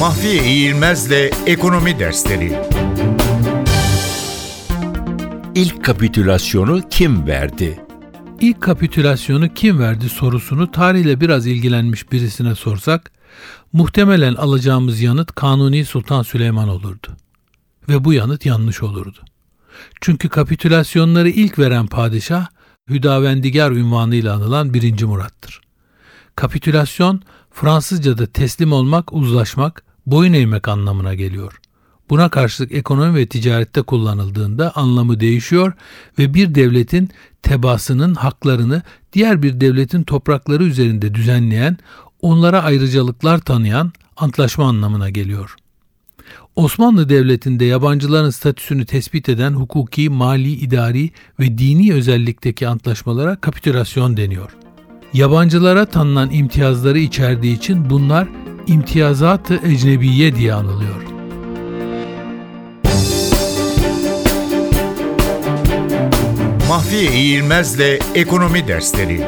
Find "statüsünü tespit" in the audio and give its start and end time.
48.30-49.28